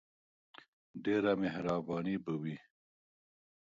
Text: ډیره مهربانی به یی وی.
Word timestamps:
ډیره 1.03 1.31
مهربانی 1.43 2.15
به 2.23 2.33
یی 2.35 2.37
وی. 2.41 2.55